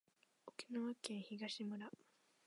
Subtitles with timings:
[0.47, 1.91] 沖縄県東村